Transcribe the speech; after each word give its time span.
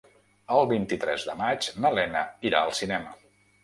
El 0.55 0.63
vint-i-tres 0.71 1.27
de 1.29 1.37
maig 1.43 1.71
na 1.85 1.95
Lena 2.01 2.27
irà 2.53 2.67
al 2.67 2.79
cinema. 2.85 3.19